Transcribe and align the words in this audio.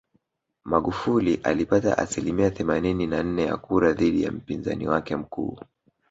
Magufuli 0.65 1.35
alipata 1.43 1.97
asilimia 1.97 2.51
themanini 2.51 3.07
na 3.07 3.23
nne 3.23 3.45
ya 3.45 3.57
kura 3.57 3.91
dhidi 3.93 4.23
ya 4.23 4.31
mpinzani 4.31 4.87
wake 4.87 5.15
mkuu 5.15 5.59